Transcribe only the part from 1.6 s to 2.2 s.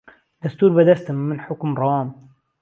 ڕەوام